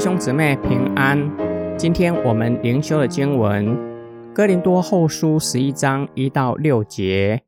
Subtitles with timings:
[0.00, 1.30] 兄姊妹平安。
[1.76, 3.66] 今天我们灵修的经文
[4.32, 7.42] 《哥林多后书》十一章一到六节，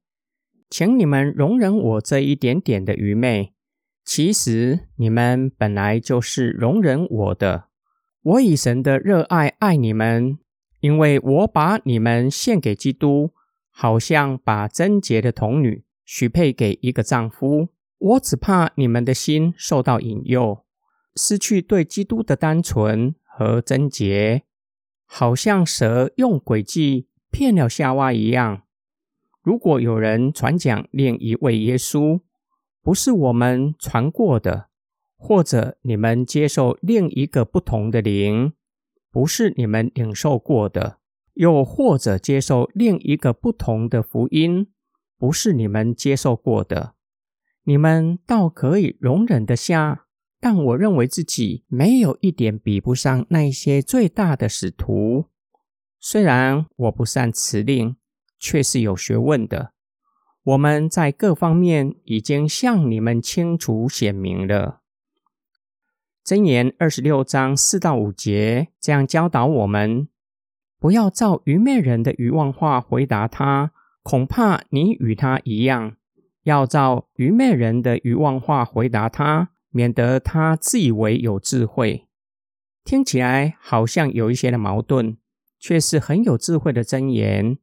[0.69, 3.55] 请你们容忍我这一点点的愚昧。
[4.05, 7.69] 其实你们本来就是容忍我的。
[8.23, 10.37] 我以神的热爱爱你们，
[10.81, 13.31] 因为我把你们献给基督，
[13.71, 17.71] 好像把贞洁的童女许配给一个丈夫。
[17.99, 20.67] 我只怕你们的心受到引诱，
[21.17, 24.43] 失去对基督的单纯和贞洁，
[25.05, 28.63] 好像蛇用诡计骗了夏娃一样。
[29.43, 32.21] 如果有人传讲另一位耶稣，
[32.83, 34.69] 不是我们传过的，
[35.17, 38.53] 或者你们接受另一个不同的灵，
[39.11, 40.99] 不是你们领受过的，
[41.35, 44.69] 又或者接受另一个不同的福音，
[45.19, 46.95] 不是你们接受过的。
[47.65, 50.07] 你们倒可以容忍得下，
[50.45, 55.27] 但我认为自己没有一点比不上那些最大的使徒。
[56.01, 57.95] 虽然我不善辞令，
[58.41, 59.71] 却是有学问的。
[60.43, 64.81] 我们在各方面已经向你们清楚显明了。
[66.27, 70.09] 箴言二十六章四到五节这样教导我们：
[70.81, 73.71] 不要照愚昧人的愚妄话回答他，
[74.03, 75.95] 恐怕你与他一样。
[76.43, 82.07] 要照愚昧人的愚妄话回答他，免得他自以为有智慧。
[82.85, 85.17] 听起来好像有一些的矛盾，
[85.59, 87.59] 却是很有智慧的箴言。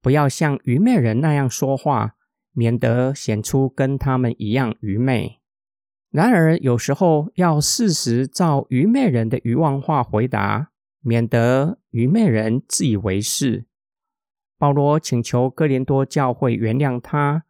[0.00, 2.16] 不要像愚昧人那样说话，
[2.52, 5.40] 免得显出跟他们一样愚昧。
[6.10, 10.70] 然而有时候要适时照愚昧人的愚妄话回答，
[11.00, 13.66] 免得愚昧人自以为是。
[14.58, 17.44] 保罗请求哥林多教会原谅他。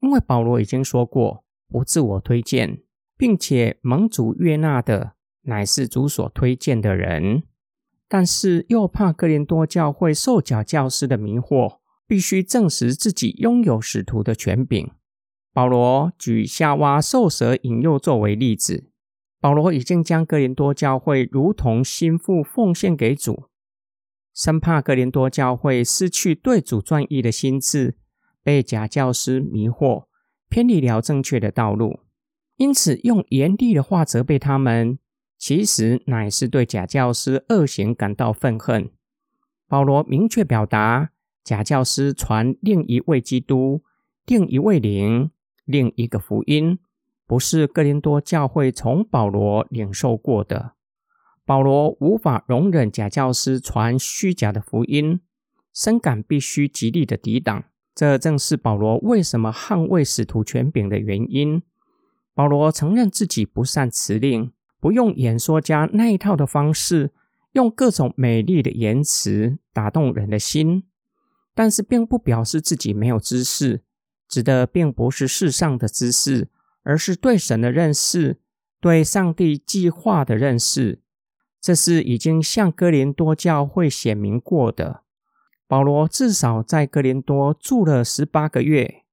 [0.00, 2.83] 因为保罗已经说过，不自我推荐，
[3.16, 7.42] 并且盟主悦纳的乃是主所推荐的人，
[8.08, 14.90] 但是又怕哥林多教会受假教师的迷惑，必须证实自己拥有使徒的权柄。
[15.52, 18.90] 保罗举夏娃受蛇引诱作为例子。
[19.40, 23.44] 保罗已经将哥林多教会如同心腹奉献给主，
[24.34, 27.98] 生怕哥林多教会失去对主专一的心志。
[28.42, 30.06] 被假教师迷惑，
[30.48, 32.00] 偏离了正确的道路，
[32.56, 34.98] 因此用严厉的话责备他们，
[35.36, 38.90] 其实乃是对假教师恶行感到愤恨。
[39.66, 41.10] 保罗明确表达，
[41.42, 43.82] 假教师传另一位基督、
[44.26, 45.30] 另一位灵、
[45.64, 46.78] 另一个福音，
[47.26, 50.72] 不是哥林多教会从保罗领受过的。
[51.44, 55.20] 保罗无法容忍假教师传虚假的福音，
[55.74, 57.64] 深感必须极力的抵挡。
[57.94, 61.62] 这正是保罗为什么捍卫使徒权柄的原因。
[62.34, 67.12] 保罗承认自己不善辞令，不用演说家那一套的方式，
[67.52, 70.82] 用各种美丽的言辞打动人的心，
[71.54, 73.82] 但是并不表示自己没有知识，
[74.28, 76.48] 指的并不是世上的知识，
[76.82, 78.40] 而是对神的认识，
[78.80, 81.00] 对上帝计划的认识。
[81.60, 85.02] 这是已经向哥林多教会显明过的。
[85.66, 89.03] 保罗至少在哥林多住了十八个月，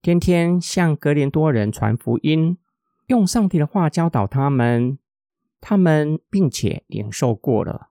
[0.00, 2.56] 天天向格林多人传福音，
[3.08, 4.96] 用上帝的话教导他们，
[5.60, 7.88] 他们并且领受过了。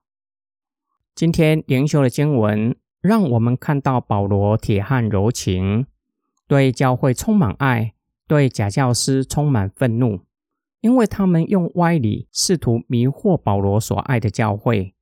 [1.14, 5.84] 今天灵修的经文让我们看到保罗铁汉柔情，
[6.46, 7.92] 对教会充满爱，
[8.26, 10.20] 对假教师充满愤怒，
[10.80, 14.94] 因为他们用歪理试图迷惑保罗所爱的教会。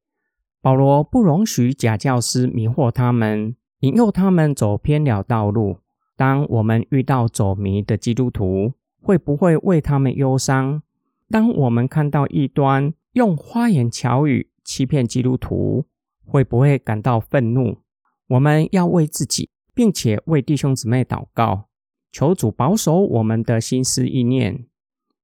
[0.61, 5.79] 保罗不容许假教师迷惑他们，引诱他们走偏了道路。
[6.17, 10.83] 当我们遇到走迷的基督徒，会不会为他们忧伤？
[11.29, 15.85] 当我们看到异端用花言巧语欺骗基督徒，
[16.25, 17.79] 会不会感到愤怒？
[18.29, 21.69] 我们要为自己，并且为弟兄姊妹祷告，
[22.11, 24.67] 求主保守我们的心思意念，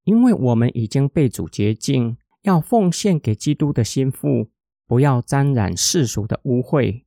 [0.05, 4.49] 因为我们已经被主洁净，要奉献给基督的心腹。
[4.85, 7.05] 不要沾染世俗的污秽。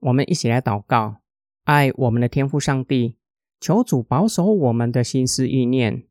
[0.00, 1.18] 我们一起来祷告，
[1.64, 3.16] 爱我们的天父上帝，
[3.60, 6.04] 求主保守我们的心思意念。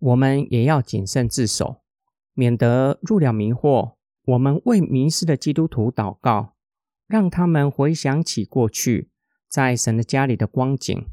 [0.00, 1.82] 我们也要谨慎自守，
[2.34, 3.94] 免得入了迷惑。
[4.24, 6.54] 我们为迷失的基督徒祷告，
[7.06, 9.10] 让他们回想起过去
[9.48, 11.06] 在神的家里的光景，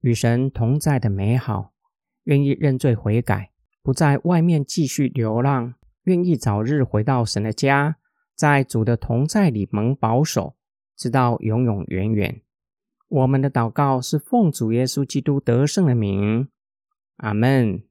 [0.00, 1.72] 与神同在的美好，
[2.24, 3.52] 愿意认罪悔改，
[3.82, 5.74] 不在外面继续流浪，
[6.04, 7.98] 愿意早日回到神的家。
[8.34, 10.56] 在主的同在里蒙保守，
[10.94, 12.42] 直到永永远远。
[13.08, 16.48] 我们的祷告是奉主耶稣基督得胜的名，
[17.18, 17.82] 阿门。